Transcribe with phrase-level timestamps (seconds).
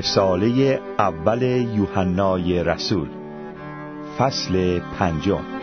[0.00, 1.42] رساله اول
[1.76, 3.08] یوحنای رسول
[4.18, 5.59] فصل پنجم.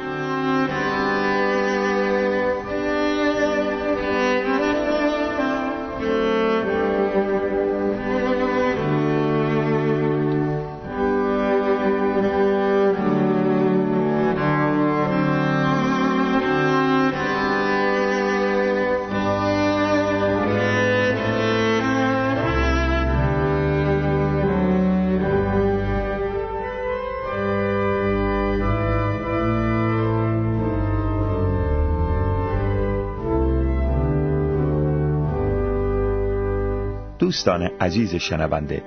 [37.19, 38.83] دوستان عزیز شنونده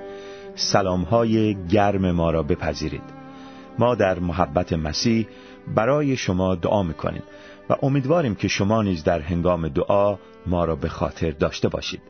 [0.55, 3.03] سلام های گرم ما را بپذیرید.
[3.79, 5.27] ما در محبت مسیح
[5.75, 7.23] برای شما دعا می‌کنیم
[7.71, 12.03] و امیدواریم که شما نیز در هنگام دعا ما را به خاطر داشته باشید.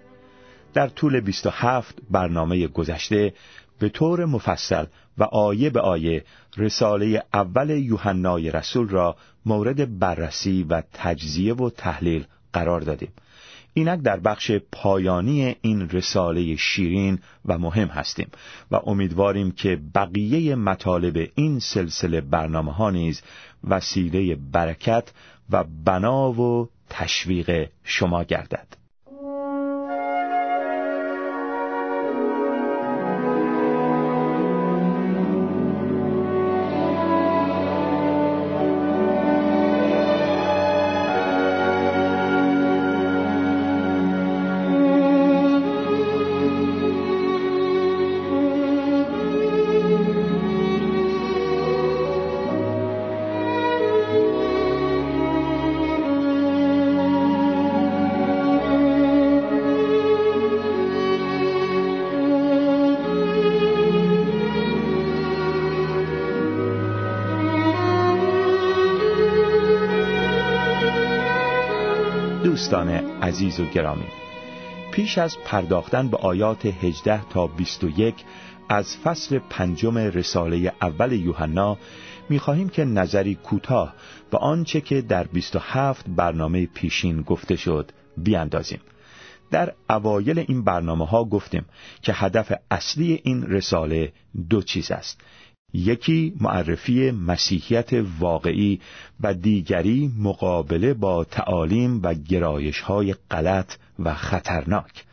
[0.75, 3.34] در طول 27 برنامه گذشته
[3.79, 4.84] به طور مفصل
[5.19, 6.25] و آیه به آیه
[6.57, 13.12] رساله اول یوحنای رسول را مورد بررسی و تجزیه و تحلیل قرار دادیم.
[13.75, 18.29] اینک در بخش پایانی این رساله شیرین و مهم هستیم
[18.71, 23.23] و امیدواریم که بقیه مطالب این سلسله برنامه ها نیز
[23.65, 25.12] وسیله برکت
[25.51, 28.80] و بنا و تشویق شما گردد.
[73.31, 74.07] عزیز و گرامی
[74.93, 78.15] پیش از پرداختن به آیات 18 تا 21
[78.69, 81.79] از فصل پنجم رساله اول یوحنا
[82.29, 83.95] می‌خواهیم که نظری کوتاه
[84.31, 88.81] به آنچه که در 27 برنامه پیشین گفته شد بیاندازیم.
[89.51, 91.65] در اوایل این برنامه ها گفتیم
[92.03, 94.12] که هدف اصلی این رساله
[94.51, 95.21] دو چیز است.
[95.75, 98.81] یکی معرفی مسیحیت واقعی
[99.20, 105.04] و دیگری مقابله با تعالیم و گرایش های غلط و خطرناک.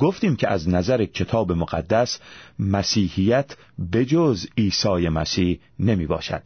[0.00, 2.18] گفتیم که از نظر کتاب مقدس
[2.58, 3.56] مسیحیت
[3.92, 6.42] بجز عیسی مسیح نمی باشد.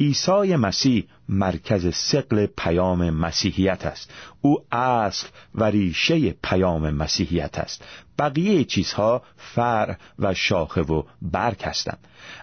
[0.00, 4.10] عیسی مسیح مرکز سقل پیام مسیحیت است.
[4.40, 7.84] او اصل و ریشه پیام مسیحیت است.
[8.18, 11.98] بقیه چیزها فرع و شاخه و برگ هستند.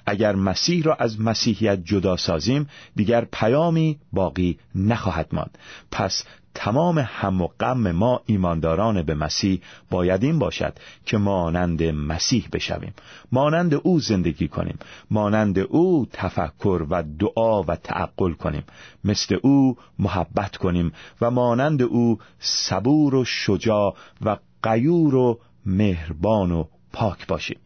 [0.06, 5.58] اگر مسیح را از مسیحیت جدا سازیم دیگر پیامی باقی نخواهد ماند.
[5.92, 6.24] پس
[6.60, 10.74] تمام هم و غم ما ایمانداران به مسیح باید این باشد
[11.06, 12.94] که مانند مسیح بشویم.
[13.32, 14.80] مانند او زندگی کنیم.
[15.12, 18.64] مانند او تفکر و دعا و تعقل کنیم.
[19.04, 20.92] مثل او محبت کنیم
[21.22, 26.64] و مانند او صبور و شجاع و قیور و مهربان و
[26.94, 27.60] پاک باشیم.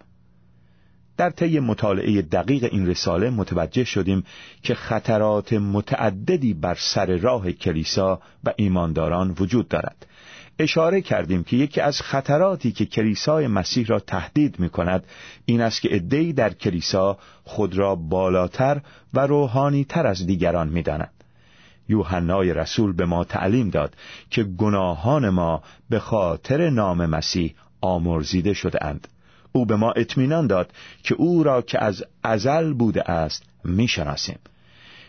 [1.18, 4.24] در طی مطالعه دقیق این رساله متوجه شدیم
[4.64, 10.06] که خطرات متعددی بر سر راه کلیسا و ایمانداران وجود دارد
[10.60, 15.04] اشاره کردیم که یکی از خطراتی که کلیسای مسیح را تهدید می کند
[15.46, 18.82] این است که عدهای در کلیسا خود را بالاتر
[19.14, 21.12] و روحانی تر از دیگران می داند.
[21.90, 23.96] یوحنای رسول به ما تعلیم داد
[24.30, 29.08] که گناهان ما به خاطر نام مسیح آمرزیده شده اند.
[29.52, 30.72] او به ما اطمینان داد
[31.04, 34.40] که او را که از ازل بوده است می‌شناسیم.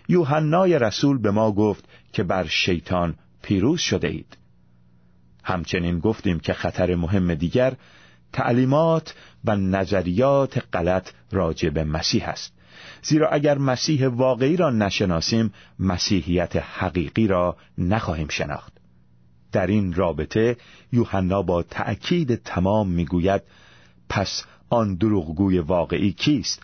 [0.09, 4.37] یوحنای رسول به ما گفت که بر شیطان پیروز شده اید.
[5.44, 7.73] همچنین گفتیم که خطر مهم دیگر
[8.33, 12.53] تعلیمات و نظریات غلط راجع به مسیح است.
[13.03, 18.73] زیرا اگر مسیح واقعی را نشناسیم مسیحیت حقیقی را نخواهیم شناخت.
[19.53, 20.56] در این رابطه
[20.93, 23.43] یوحنا با تأکید تمام می‌گوید
[24.12, 26.62] پس آن دروغگوی واقعی کیست؟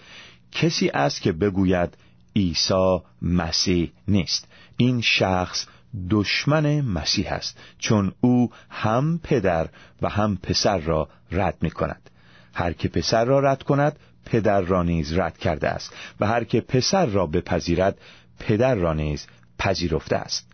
[0.53, 1.97] کسی است که بگوید
[2.37, 4.49] عیسی مسیح نیست.
[4.77, 5.67] این شخص
[6.11, 9.69] دشمن مسیح است چون او هم پدر
[10.03, 12.11] و هم پسر را رد می کند
[12.55, 16.61] هر که پسر را رد کند پدر را نیز رد کرده است و هر که
[16.61, 17.99] پسر را بپذیرد
[18.39, 19.27] پدر را نیز
[19.59, 20.49] پذیرفته است.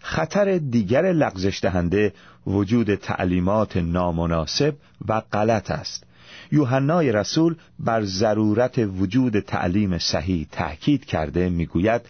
[0.00, 2.12] خطر دیگر لغزش دهنده
[2.46, 4.76] وجود تعلیمات نامناسب
[5.08, 6.06] و غلط است.
[6.52, 12.02] یوحنای رسول بر ضرورت وجود تعلیم صحیح تأکید کرده می‌گوید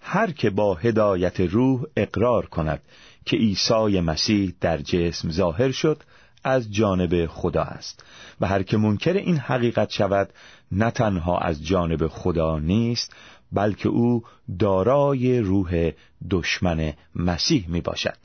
[0.00, 2.80] هر که با هدایت روح اقرار کند
[3.24, 6.02] که عیسی مسیح در جسم ظاهر شد
[6.44, 8.04] از جانب خدا است.
[8.40, 10.28] و هر که منکر این حقیقت شود
[10.72, 13.12] نه تنها از جانب خدا نیست
[13.52, 14.22] بلکه او
[14.58, 15.90] دارای روح
[16.30, 18.16] دشمن مسیح می باشد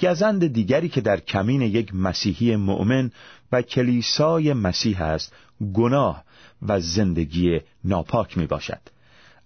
[0.00, 3.10] گزند دیگری که در کمین یک مسیحی مؤمن
[3.52, 5.32] و کلیسای مسیح است
[5.74, 6.24] گناه
[6.62, 8.80] و زندگی ناپاک می باشد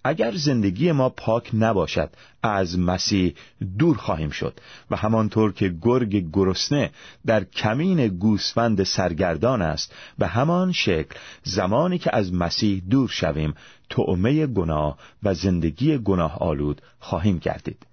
[0.03, 2.09] اگر زندگی ما پاک نباشد
[2.43, 3.33] از مسیح
[3.77, 4.59] دور خواهیم شد
[4.91, 6.91] و همانطور که گرگ گرسنه
[7.25, 13.53] در کمین گوسفند سرگردان است به همان شکل زمانی که از مسیح دور شویم
[13.89, 17.90] تعمه گناه و زندگی گناه آلود خواهیم گردید.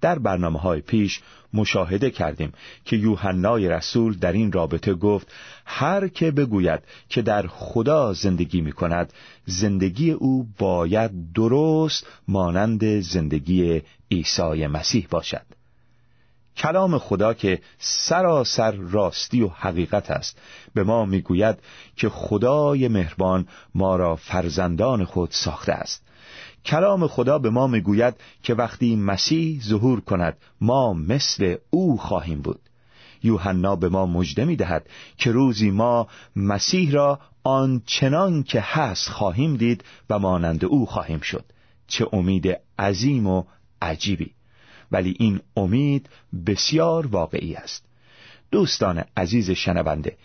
[0.00, 1.20] در برنامه های پیش
[1.52, 2.52] مشاهده کردیم
[2.84, 5.32] که یوحنای رسول در این رابطه گفت
[5.64, 9.12] هر که بگوید که در خدا زندگی می کند
[9.46, 15.46] زندگی او باید درست مانند زندگی عیسی مسیح باشد.
[16.56, 20.38] کلام خدا که سراسر راستی و حقیقت است
[20.74, 21.58] به ما می‌گوید
[21.96, 26.05] که خدای مهربان ما را فرزندان خود ساخته است.
[26.66, 32.60] کلام خدا به ما می‌گوید که وقتی مسیح ظهور کند ما مثل او خواهیم بود.
[33.22, 34.86] یوحنا به ما مژده می‌دهد
[35.16, 41.44] که روزی ما مسیح را آنچنان که هست خواهیم دید و مانند او خواهیم شد.
[41.86, 43.44] چه امید عظیم و
[43.82, 44.30] عجیبی.
[44.92, 46.08] ولی این امید
[46.46, 47.84] بسیار واقعی است.
[48.50, 50.16] دوستان عزیز شنونده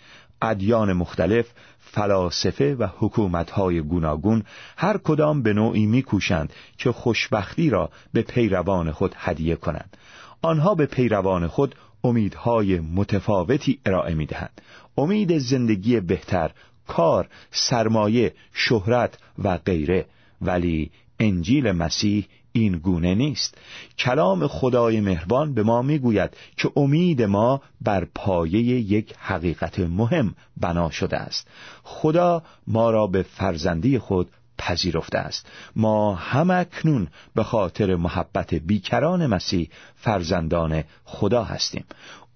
[0.42, 1.46] ادیان مختلف
[1.78, 4.42] فلاسفه و حکومتهای گوناگون
[4.76, 9.96] هر کدام به نوعی میکوشند که خوشبختی را به پیروان خود هدیه کنند.
[10.42, 11.74] آنها به پیروان خود
[12.04, 14.60] امیدهای متفاوتی ارائه می‌دهند.
[14.98, 16.50] امید زندگی بهتر
[16.88, 20.06] کار سرمایه شهرت و غیره.
[20.40, 20.90] ولی
[21.20, 23.58] انجیل مسیح این گونه نیست.
[23.98, 30.90] کلام خدای مهربان به ما می‌گوید که امید ما بر پایه یک حقیقت مهم بنا
[30.90, 31.48] شده است.
[31.82, 35.46] خدا ما را به فرزندی خود پذیرفته است.
[35.76, 41.84] ما هم اکنون به خاطر محبت بیکران مسیح فرزندان خدا هستیم.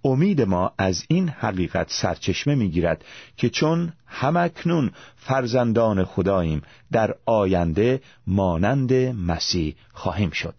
[0.06, 3.04] امید ما از این حقیقت سرچشمه می‌گیرد
[3.36, 6.62] که چون همکنون فرزندان خداییم
[6.92, 10.54] در آینده مانند مسیح خواهیم شد.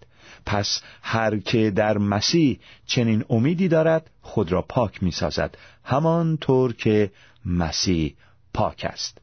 [0.46, 7.12] پس هر که در مسیح چنین امیدی دارد خود را پاک می سازد همانطور که
[7.46, 8.16] مسیح
[8.54, 9.18] پاک است.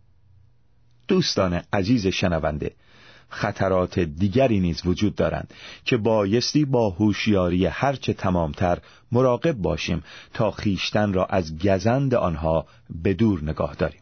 [1.09, 2.75] دوستان عزیز شنونده
[3.34, 5.54] خطرات دیگری نیز وجود دارند
[5.84, 8.78] که بایستی با هوشیاری هرچه تمامتر
[9.12, 10.02] مراقب باشیم
[10.34, 12.66] تا خیشتن را از گزند آنها
[13.02, 14.00] به دور نگاه داریم.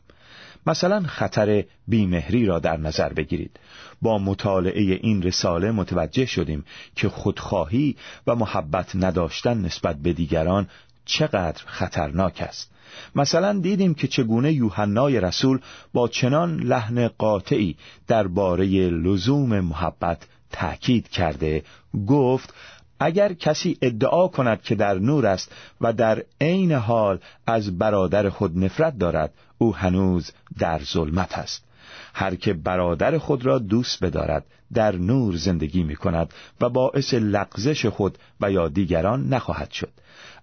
[0.66, 3.60] مثلا خطر بیمهری را در نظر بگیرید.
[4.02, 6.64] با مطالعه این رساله متوجه شدیم
[6.96, 7.96] که خودخواهی
[8.26, 10.68] و محبت نداشتن نسبت به دیگران
[11.04, 12.71] چقدر خطرناک است.
[13.14, 15.58] مثلا دیدیم که چگونه یوحنای رسول
[15.92, 21.62] با چنان لحن قاطعی درباره لزوم محبت تأکید کرده
[22.06, 22.54] گفت
[23.00, 28.58] اگر کسی ادعا کند که در نور است و در عین حال از برادر خود
[28.58, 31.64] نفرت دارد او هنوز در ظلمت است.
[32.14, 34.44] هر که برادر خود را دوست بدارد
[34.74, 39.90] در نور زندگی می کند و باعث لغزش خود و یا دیگران نخواهد شد.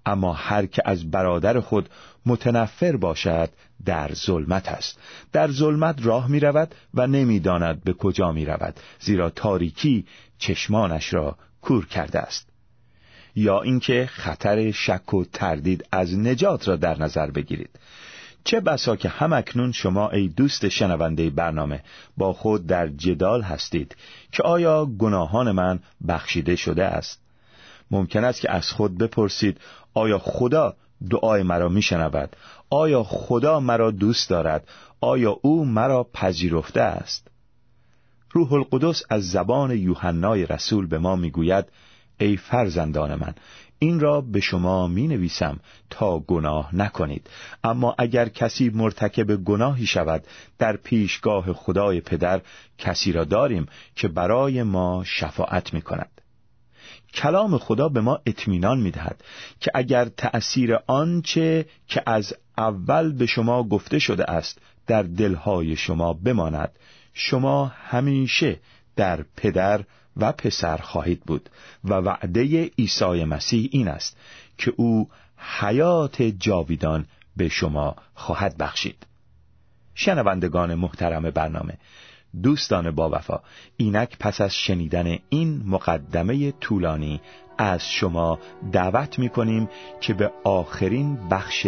[0.10, 1.90] اما هر که از برادر خود
[2.26, 3.50] متنفر باشد
[3.86, 5.00] در ظلمت است.
[5.32, 10.06] در ظلمت راه می رود و نمی‌داند به کجا می رود زیرا تاریکی
[10.38, 12.50] چشمانش را کور کرده است.
[13.36, 17.80] یا اینکه خطر شک و تردید از نجات را در نظر بگیرید.
[18.44, 21.84] چه بسا که همکنون شما ای دوست شنونده برنامه
[22.18, 23.96] با خود در جدال هستید
[24.32, 27.22] که آیا گناهان من بخشیده شده است؟
[27.92, 29.58] ممکن است که از خود بپرسید
[29.94, 30.76] آیا خدا
[31.10, 32.36] دعای مرا میشنود؟
[32.70, 34.68] آیا خدا مرا دوست دارد؟
[35.02, 37.28] آیا او مرا پذیرفته است؟
[38.32, 41.66] روح القدس از زبان یوحنای رسول به ما می‌گوید
[42.20, 43.34] ای فرزندان من
[43.80, 47.30] این را به شما می نویسم تا گناه نکنید.
[47.64, 50.24] اما اگر کسی مرتکب گناهی شود
[50.58, 52.42] در پیشگاه خدای پدر
[52.78, 53.66] کسی را داریم
[53.96, 56.19] که برای ما شفاعت می کند
[57.14, 59.24] کلام خدا به ما اطمینان می‌دهد
[59.60, 66.14] که اگر تأثیر آنچه که از اول به شما گفته شده است در دلهای شما
[66.14, 66.72] بماند
[67.14, 68.60] شما همیشه
[68.96, 69.84] در پدر
[70.18, 71.50] و پسر خواهید بود
[71.84, 74.18] و وعده عیسی مسیح این است
[74.58, 77.06] که او حیات جاویدان
[77.38, 79.06] به شما خواهد بخشید.
[79.96, 81.78] شنوندگان محترم برنامه
[82.44, 83.40] دوستان با وفا.
[83.78, 87.22] اینک پس از شنیدن این مقدمه طولانی
[87.58, 88.40] از شما
[88.72, 89.70] دعوت می کنیم
[90.02, 91.68] که به آخرین بخش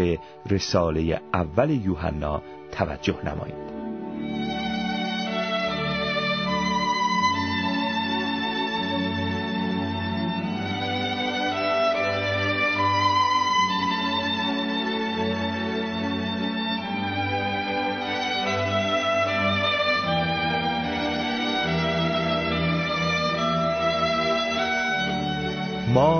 [0.49, 2.41] رساله اول یوحنا
[2.71, 4.00] توجه نمایید.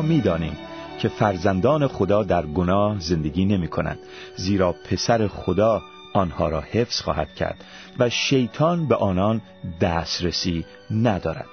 [0.02, 0.58] ما می‌دانیم
[1.00, 4.00] که فرزندان خدا در گناه زندگی نمی کنند
[4.36, 5.82] زیرا پسر خدا
[6.14, 7.64] آنها را حفظ خواهد کرد
[8.00, 9.42] و شیطان به آنان
[9.82, 11.46] دسترسی ندارد.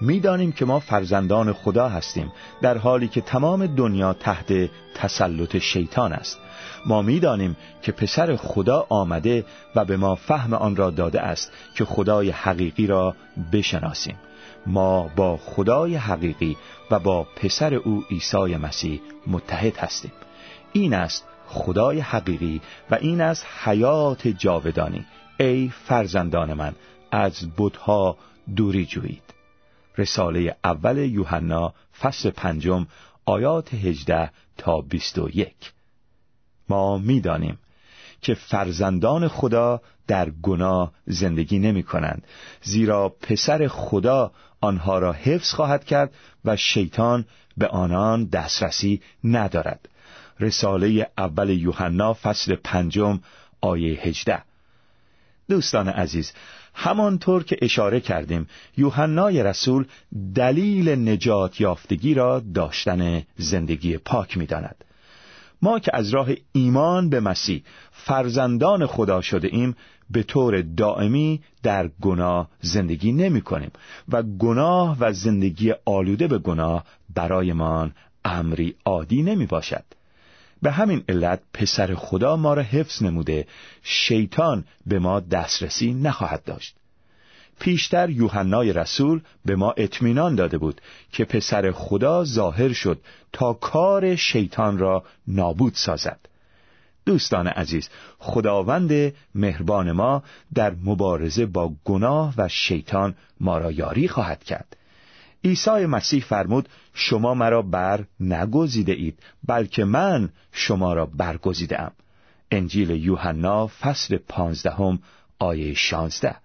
[0.00, 6.38] می‌دانیم که ما فرزندان خدا هستیم در حالی که تمام دنیا تحت تسلط شیطان است.
[6.86, 11.84] ما می‌دانیم که پسر خدا آمده و به ما فهم آن را داده است که
[11.84, 13.14] خدای حقیقی را
[13.52, 14.16] بشناسیم.
[14.66, 16.56] ما با خدای حقیقی
[16.90, 20.12] و با پسر او عیسی مسیح متحد هستیم.
[20.72, 22.60] این است خدای حقیقی
[22.90, 25.06] و این است حیات جاودانی.
[25.40, 26.74] ای فرزندان من
[27.10, 28.16] از بتها
[28.56, 29.22] دوری جویید.
[29.98, 32.86] رساله اول یوحنا فصل پنجم
[33.24, 35.72] آیات هجده تا بیست و یک.
[36.68, 37.58] ما می‌دانیم
[38.22, 42.26] که فرزندان خدا در گناه زندگی نمی کنند.
[42.62, 47.24] زیرا پسر خدا آنها را حفظ خواهد کرد و شیطان
[47.56, 49.88] به آنان دسترسی ندارد.
[50.40, 53.20] رساله اول یوحنا فصل پنجم
[53.60, 54.42] آیه هجده.
[55.48, 56.32] دوستان عزیز
[56.74, 58.46] همانطور که اشاره کردیم
[58.76, 59.86] یوحنای رسول
[60.34, 64.84] دلیل نجات یافتگی را داشتن زندگی پاک می‌داند.
[65.62, 67.62] ما که از راه ایمان به مسیح
[67.92, 69.76] فرزندان خدا شده ایم
[70.10, 73.70] به طور دائمی در گناه زندگی نمی کنیم
[74.08, 76.84] و گناه و زندگی آلوده به گناه
[77.14, 77.92] برایمان
[78.24, 79.84] امری عادی نمی باشد
[80.62, 83.46] به همین علت پسر خدا ما را حفظ نموده
[83.82, 86.76] شیطان به ما دسترسی نخواهد داشت.
[87.58, 90.80] پیشتر یوحنای رسول به ما اطمینان داده بود
[91.12, 93.00] که پسر خدا ظاهر شد
[93.32, 96.20] تا کار شیطان را نابود سازد.
[97.06, 97.88] دوستان عزیز
[98.18, 100.22] خداوند مهربان ما
[100.54, 104.76] در مبارزه با گناه و شیطان ما را یاری خواهد کرد.
[105.44, 111.92] عیسی مسیح فرمود شما مرا بر نگزیده اید بلکه من شما را برگزیده ام.
[112.50, 114.98] انجیل یوحنا فصل پانزدهم
[115.38, 116.36] آیه شانزده.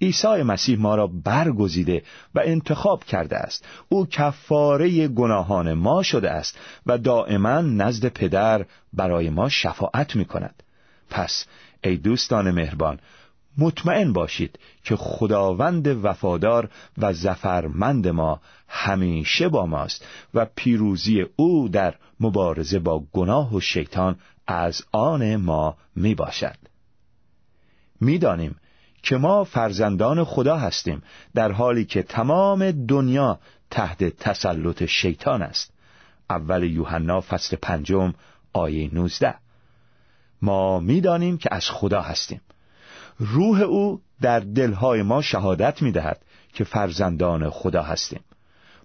[0.00, 2.02] عیسی مسیح ما را برگزیده
[2.34, 3.64] و انتخاب کرده است.
[3.88, 10.62] او کفاره گناهان ما شده است و دائما نزد پدر برای ما شفاعت می کند
[11.10, 11.46] پس
[11.84, 12.98] ای دوستان مهربان
[13.58, 21.94] مطمئن باشید که خداوند وفادار و زفرمند ما همیشه با ماست و پیروزی او در
[22.20, 26.56] مبارزه با گناه و شیطان از آن ما می باشد
[28.00, 28.56] می‌دانیم
[29.06, 31.02] که ما فرزندان خدا هستیم
[31.34, 33.38] در حالی که تمام دنیا
[33.70, 35.72] تحت تسلط شیطان است.
[36.30, 38.14] اول یوحنا فصل پنجم
[38.52, 39.34] آیه 19
[40.42, 42.40] ما می‌دانیم که از خدا هستیم.
[43.18, 46.22] روح او در دلهای ما شهادت می‌دهد
[46.52, 48.20] که فرزندان خدا هستیم.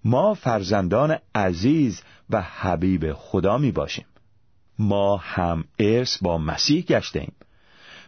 [0.03, 4.05] ما فرزندان عزیز و حبیب خدا می باشیم
[4.79, 7.33] ما هم ارث با مسیح گشته ایم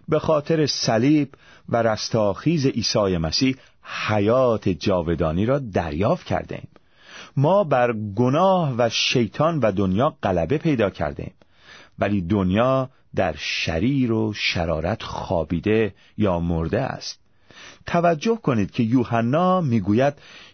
[0.09, 1.29] به خاطر صلیب
[1.69, 3.55] و رستاخیز عیسی مسیح
[4.07, 6.67] حیات جاودانی را دریافت کرده ایم
[7.37, 11.33] ما بر گناه و شیطان و دنیا غلبه پیدا کرده ایم
[11.99, 17.19] ولی دنیا در شریر و شرارت خوابیده یا مرده است.
[17.85, 20.13] توجه کنید که یوحنا می‌گوید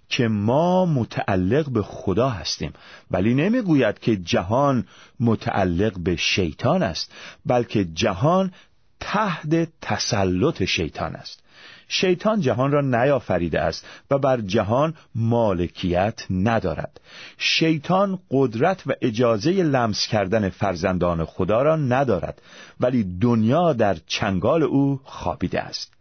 [0.09, 2.73] که ما متعلق به خدا هستیم.
[3.11, 4.87] ولی نمی‌گوید که جهان
[5.19, 7.13] متعلق به شیطان است
[7.45, 8.51] بلکه جهان
[8.99, 11.43] تحت تسلط شیطان است.
[11.87, 17.01] شیطان جهان را نیافریده است و بر جهان مالکیت ندارد.
[17.37, 22.41] شیطان قدرت و اجازه لمس کردن فرزندان خدا را ندارد
[22.79, 25.93] ولی دنیا در چنگال او خوابیده است.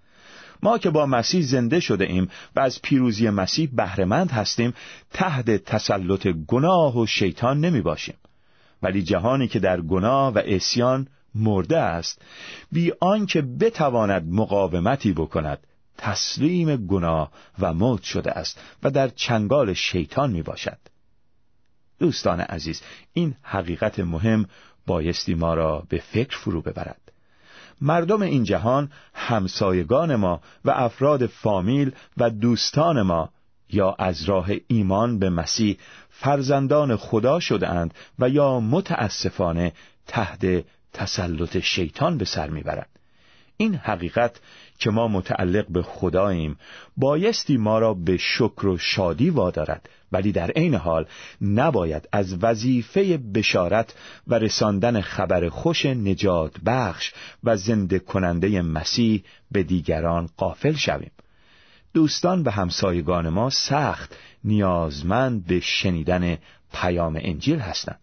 [0.62, 4.74] ما که با مسیح زنده شده ایم و از پیروزی مسیح بهرهمند هستیم
[5.12, 8.14] تحت تسلط گناه و شیطان نمی باشیم
[8.82, 12.22] ولی جهانی که در گناه و اسیان مرده است
[12.72, 15.58] بی آنکه بتواند مقاومتی بکند
[15.98, 20.78] تسلیم گناه و موت شده است و در چنگال شیطان می باشد
[21.98, 22.82] دوستان عزیز
[23.12, 24.46] این حقیقت مهم
[24.86, 27.12] بایستی ما را به فکر فرو ببرد.
[27.80, 33.30] مردم این جهان همسایگان ما و افراد فامیل و دوستان ما
[33.70, 35.78] یا از راه ایمان به مسیح
[36.10, 39.72] فرزندان خدا شدهاند و یا متاسفانه
[40.06, 42.98] تحت تسلط شیطان به سر می‌برند
[43.60, 44.40] این حقیقت
[44.78, 46.56] که ما متعلق به خداییم
[46.96, 49.88] بایستی ما را به شکر و شادی وادارد.
[50.12, 51.06] ولی در عین حال
[51.40, 53.94] نباید از وظیفه بشارت
[54.26, 57.12] و رساندن خبر خوش نجات بخش
[57.44, 61.10] و زنده کننده مسیح به دیگران قافل شویم.
[61.94, 66.38] دوستان و همسایگان ما سخت نیازمند به شنیدن
[66.72, 68.00] پیام انجیل هستند.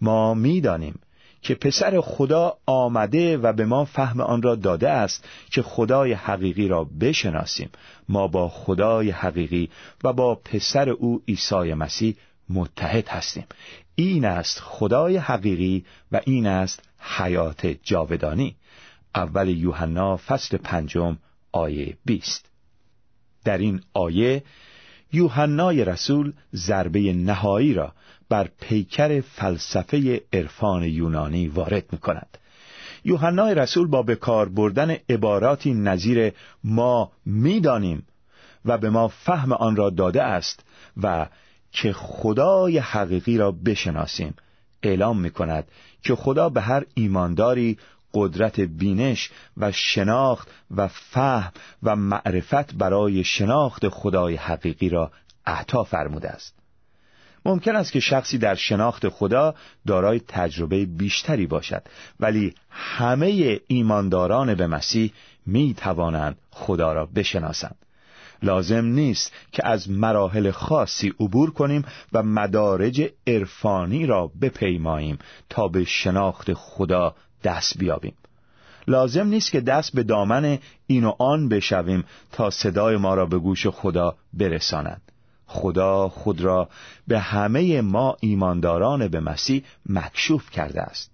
[0.00, 1.00] ما می‌دانیم
[1.46, 6.68] که پسر خدا آمده و به ما فهم آن را داده است که خدای حقیقی
[6.68, 7.70] را بشناسیم.
[8.08, 9.70] ما با خدای حقیقی
[10.04, 12.16] و با پسر او عیسی مسیح
[12.48, 13.46] متحد هستیم.
[13.94, 18.56] این است خدای حقیقی و این است حیات جاودانی.
[19.14, 21.18] اول یوحنا فصل پنجم
[21.52, 22.46] آیه 20
[23.44, 24.42] در این آیه
[25.12, 27.92] یوحنای رسول ضربه نهایی را
[28.28, 32.38] بر پیکر فلسفه عرفان یونانی وارد می کند
[33.04, 36.32] یوحنای رسول با بکار بردن عباراتی نظیر
[36.64, 38.06] ما می‌دانیم
[38.64, 40.64] و به ما فهم آن را داده است
[41.02, 41.26] و
[41.72, 44.34] که خدای حقیقی را بشناسیم.
[44.82, 45.68] اعلام می کند
[46.02, 47.78] که خدا به هر ایمانداری
[48.14, 51.52] قدرت بینش و شناخت و فهم
[51.82, 55.10] و معرفت برای شناخت خدای حقیقی را
[55.46, 56.55] عطا فرموده است.
[57.46, 59.54] ممکن است که شخصی در شناخت خدا
[59.86, 61.82] دارای تجربه بیشتری باشد
[62.20, 65.12] ولی همه ایمانداران به مسیح
[65.46, 67.76] می توانند خدا را بشناسند.
[68.42, 75.84] لازم نیست که از مراحل خاصی عبور کنیم و مدارج عرفانی را بپیماییم تا به
[75.84, 78.14] شناخت خدا دست بیابیم.
[78.86, 83.38] لازم نیست که دست به دامن این و آن بشویم تا صدای ما را به
[83.38, 85.05] گوش خدا برساند.
[85.46, 86.68] خدا خود را
[87.08, 91.10] به همه ما ایمانداران به مسیح مکشوف کرده است.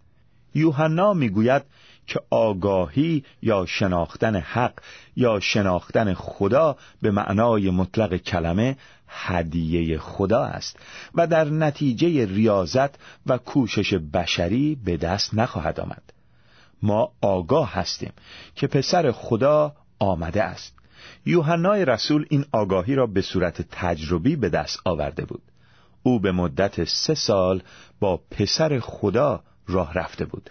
[0.55, 1.63] یوحنا می‌گوید
[2.07, 4.73] که آگاهی یا شناختن حق
[5.17, 8.77] یا شناختن خدا به معنای مطلق کلمه
[9.09, 10.77] هدیه خدا است
[11.15, 12.91] و در نتیجه ریاضت
[13.27, 16.03] و کوشش بشری به دست نخواهد آمد.
[16.83, 18.13] ما آگاه هستیم
[18.55, 20.82] که پسر خدا آمده است.
[21.27, 25.43] یوحنای رسول این آگاهی را به صورت تجربی به دست آورده بود.
[26.03, 27.63] او به مدت سه سال
[28.01, 30.51] با پسر خدا راه رفته بود.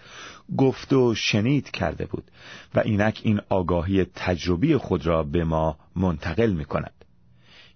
[0.56, 2.30] گفت و شنید کرده بود
[2.74, 6.92] و اینک این آگاهی تجربی خود را به ما منتقل می کند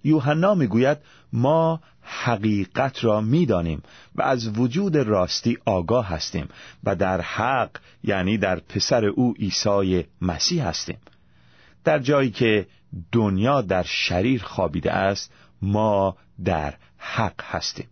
[0.04, 0.98] یوحنا می‌گوید
[1.32, 3.82] ما حقیقت را می‌دانیم
[4.14, 6.48] و از وجود راستی آگاه هستیم
[6.84, 7.70] و در حق
[8.04, 10.98] یعنی در پسر او عیسی مسیح هستیم.
[11.86, 12.66] در جایی که
[13.12, 17.88] دنیا در شریر خوابیده است ما در حق هستیم.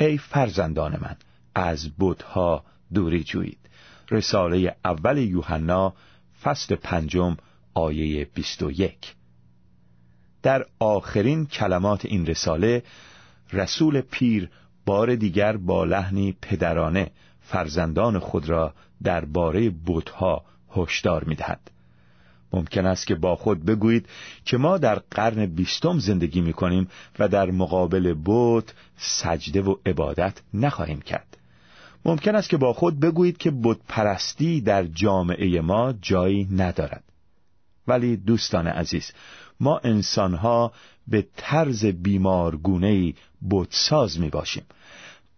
[0.00, 1.16] ای فرزندان من
[1.54, 3.58] از بودها دوری جویید.
[4.10, 5.94] رساله اول یوحنا
[6.42, 7.36] فصل پنجم
[7.74, 9.14] آیه بیست و یک.
[10.42, 12.82] در آخرین کلمات این رساله
[13.52, 14.50] رسول پیر
[14.86, 20.44] بار دیگر با لحنی پدرانه فرزندان خود را درباره بتها
[20.76, 21.70] هشدار می‌دهد.
[22.54, 24.08] ممکن است که با خود بگویید
[24.44, 26.88] که ما در قرن بیستم زندگی می کنیم
[27.18, 28.64] و در مقابل بت
[28.96, 31.36] سجده و عبادت نخواهیم کرد.
[32.04, 37.04] ممکن است که با خود بگویید که بت پرستی در جامعه ما جایی ندارد.
[37.86, 39.12] ولی دوستان عزیز
[39.60, 40.72] ما انسانها
[41.08, 43.14] به طرز بیمارگونهی
[43.50, 44.64] بتساز می باشیم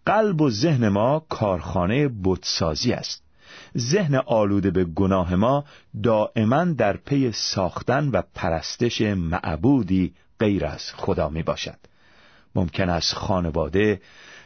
[0.05, 3.26] قلب و ذهن ما کارخانه بتسازی است.
[3.79, 5.65] ذهن آلوده به گناه ما
[6.03, 11.77] دائما در پی ساختن و پرستش معبودی غیر از خدا می باشد
[12.55, 14.01] ممکن است خانواده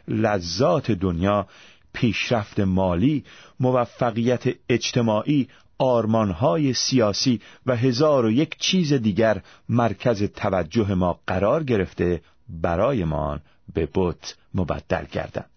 [0.08, 1.48] لذات دنیا
[1.94, 3.24] پیشرفت مالی
[3.60, 12.22] موفقیت اجتماعی آرمانهای سیاسی و هزار و یک چیز دیگر مرکز توجه ما قرار گرفته
[12.50, 13.42] برایمان
[13.74, 15.51] به بت مبدل گردند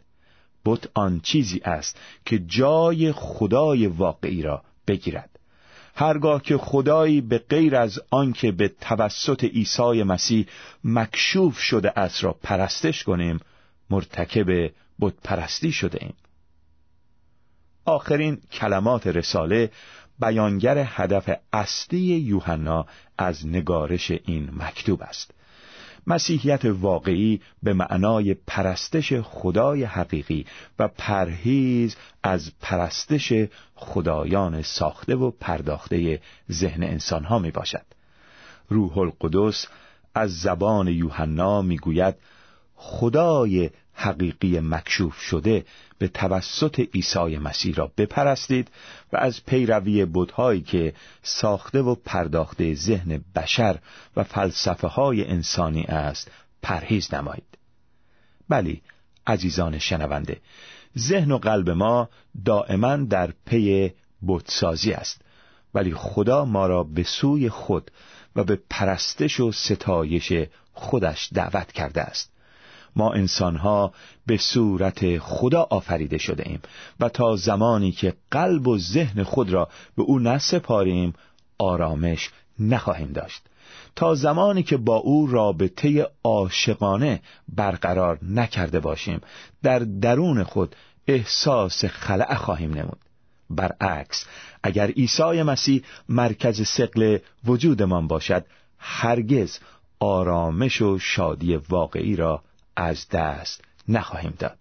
[0.64, 5.30] بت آن چیزی است که جای خدای واقعی را بگیرد.
[5.96, 10.46] هرگاه که خدایی به غیر از آنکه به توسط عیسی مسیح
[10.84, 13.40] مکشوف شده است را پرستش کنیم
[13.90, 16.14] مرتکب بت پرستی شده ایم.
[17.84, 19.70] آخرین کلمات رساله
[20.20, 22.86] بیانگر هدف اصلی یوحنا
[23.18, 25.33] از نگارش این مکتوب است.
[26.06, 30.46] مسیحیت واقعی به معنای پرستش خدای حقیقی
[30.78, 33.32] و پرهیز از پرستش
[33.74, 36.20] خدایان ساخته و پرداخته
[36.52, 37.84] ذهن انسانها می باشد
[38.68, 39.66] روح القدس
[40.14, 42.14] از زبان یوحنا می‌گوید
[42.86, 45.64] خدای حقیقی مکشوف شده
[45.98, 48.68] به توسط عیسی مسیح را بپرستید
[49.12, 53.78] و از پیروی بودهایی که ساخته و پرداخته ذهن بشر
[54.16, 56.30] و فلسفه های انسانی است
[56.62, 57.58] پرهیز نمایید.
[58.48, 58.82] بلی
[59.26, 60.40] عزیزان شنونده
[60.98, 62.08] ذهن و قلب ما
[62.44, 63.92] دائما در پی
[64.26, 65.20] بتسازی است
[65.74, 67.90] ولی خدا ما را به سوی خود
[68.36, 70.32] و به پرستش و ستایش
[70.72, 72.33] خودش دعوت کرده است.
[72.96, 73.92] ما انسانها
[74.26, 76.60] به صورت خدا آفریده شده ایم
[77.00, 81.14] و تا زمانی که قلب و ذهن خود را به او نسپاریم
[81.58, 83.42] آرامش نخواهیم داشت.
[83.96, 89.20] تا زمانی که با او رابطه عاشقانه برقرار نکرده باشیم
[89.62, 90.76] در درون خود
[91.06, 92.98] احساس خلع خواهیم نمود.
[93.50, 94.26] برعکس
[94.62, 98.44] اگر عیسی مسیح مرکز سقل وجودمان باشد
[98.78, 99.58] هرگز
[100.00, 102.42] آرامش و شادی واقعی را
[102.76, 104.58] از دست نخواهیم داد.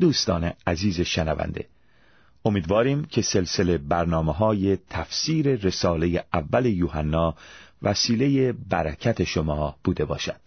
[0.00, 1.68] دوستان عزیز شنونده
[2.44, 7.34] امیدواریم که سلسله برنامه های تفسیر رساله اول یوحنا
[7.82, 10.40] وسیله برکت شما بوده باشد.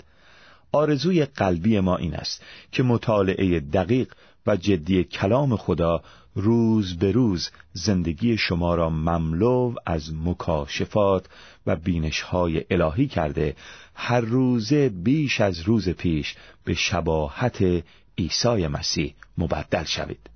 [0.71, 4.13] آرزوی قلبی ما این است که مطالعه دقیق
[4.47, 6.03] و جدی کلام خدا
[6.35, 11.25] روز به روز زندگی شما را مملو از مکاشفات
[11.65, 13.55] و بینشهای الهی کرده
[13.95, 17.83] هر روزه بیش از روز پیش به شباهت
[18.17, 20.29] عیسی مسیح مبدل شوید.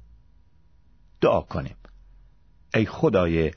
[1.21, 1.75] دعا کنیم.
[2.73, 3.51] ای خدای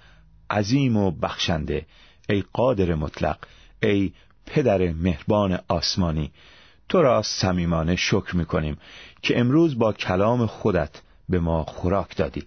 [0.51, 1.87] عظیم و بخشنده
[2.29, 3.39] ای قادر مطلق
[3.83, 4.13] ای
[4.47, 6.33] پدر مهربان آسمانی
[6.93, 8.77] تو را صمیمانه شکر می‌کنیم
[9.23, 10.91] که امروز با کلام خودت
[11.29, 12.45] به ما خوراک دادی.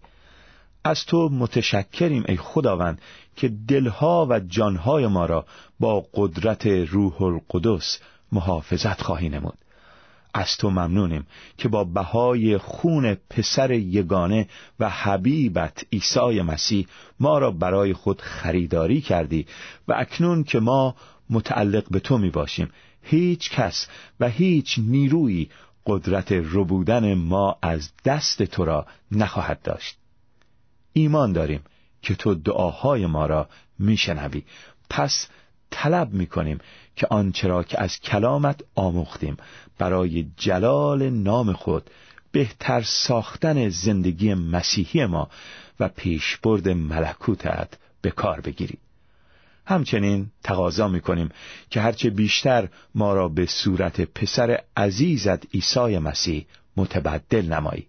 [0.84, 3.02] از تو متشکریم ای خداوند
[3.36, 5.46] که دلها و جانهای ما را
[5.80, 8.00] با قدرت روح القدس
[8.32, 9.58] محافظت خواهی نمود.
[10.34, 11.28] از تو ممنونیم
[11.58, 14.48] که با بهای خون پسر یگانه
[14.80, 16.88] و حبیبت عیسی مسیح
[17.20, 19.46] ما را برای خود خریداری کردی
[19.88, 20.96] و اکنون که ما
[21.30, 22.70] متعلق به تو می باشیم
[23.06, 23.88] هیچ کس
[24.20, 25.50] و هیچ نیروی
[25.86, 29.98] قدرت ربودن ما از دست تو را نخواهد داشت.
[30.94, 31.62] ایمان داریم
[32.02, 34.44] که تو دعاهای ما را میشنوی.
[34.90, 35.28] پس
[35.72, 36.60] طلب می‌کنیم
[36.96, 39.38] که آنچه را که از کلامت آموختیم
[39.78, 41.90] برای جلال نام خود
[42.32, 45.30] بهتر ساختن زندگی مسیحی ما
[45.80, 48.78] و پیشبرد ملکوتت به کار بگیری
[49.66, 51.30] همچنین تقاضا می‌کنیم
[51.70, 56.46] که هرچه بیشتر ما را به صورت پسر عزیزت عیسی مسیح
[56.78, 57.88] متبدل نمایی.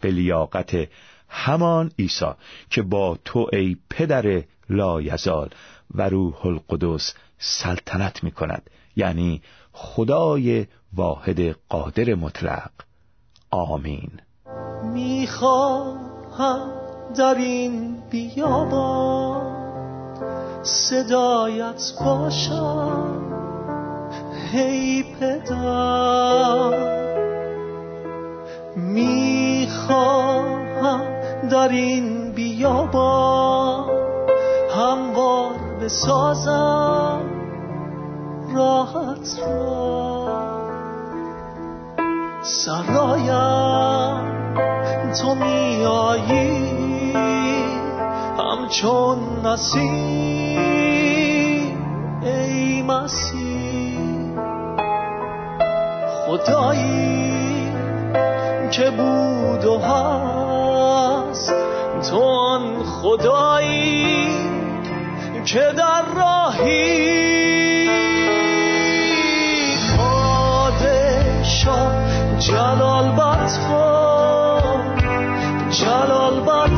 [0.00, 0.88] به لیاقت
[1.28, 2.30] همان عیسی
[2.70, 5.48] که با تو ای پدر لایزال
[5.94, 12.70] و روح القدس سلطنت می کند یعنی خدای واحد قادر مطلق.
[13.50, 14.10] آمین.
[14.94, 16.70] می‌خواهم
[17.18, 19.27] در این بیابان
[20.62, 23.22] صدایت باشم.
[24.52, 26.88] هی پدر
[28.76, 30.28] می‌خواهم
[31.50, 33.84] در این بیابان
[34.76, 37.20] هموار بسازم
[38.54, 39.88] راحت را.
[42.42, 43.78] سرایم
[45.22, 46.77] تو میایی
[48.68, 50.58] همچون نسیم
[52.22, 54.36] ای مسیح.
[56.26, 57.72] خدایی
[58.70, 61.52] که بود و هست
[62.10, 64.28] تو آن خدایی
[65.44, 67.88] که در راهی.
[69.96, 71.94] پادشاه
[72.38, 73.48] جلال بر
[75.70, 76.68] جلال بر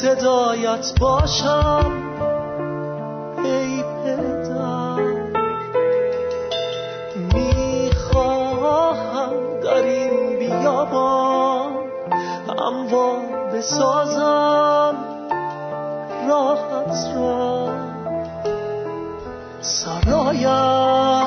[0.00, 1.92] صدایت باشم
[3.44, 5.00] ای پدر.
[7.34, 9.32] می‌خواهم
[9.62, 11.72] در این بیابان
[12.58, 13.12] اموا
[13.54, 14.94] بسازم
[16.28, 17.68] راحت را
[19.60, 21.26] سرایم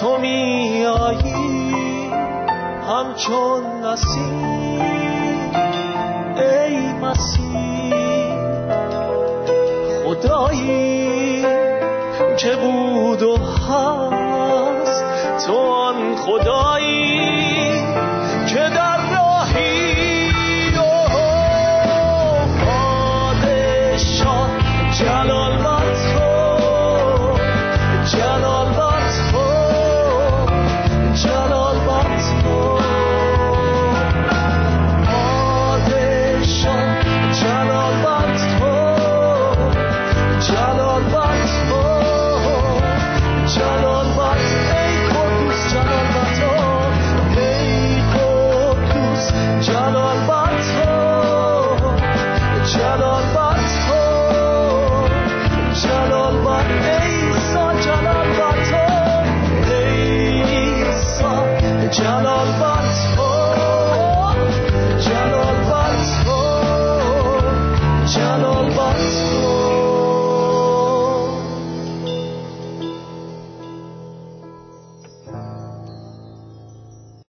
[0.00, 2.10] تو میایی
[2.88, 4.55] همچون نسیم.
[10.26, 11.42] خدایی.
[12.36, 12.95] که بود؟